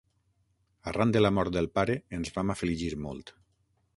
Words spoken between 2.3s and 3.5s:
vam afligir molt.